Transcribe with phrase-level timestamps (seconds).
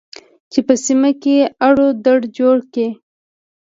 [0.51, 1.35] چې په سیمه کې
[1.67, 2.89] اړو دوړ جوړ کړي